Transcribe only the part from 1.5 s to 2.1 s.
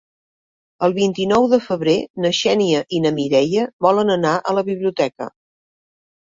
de febrer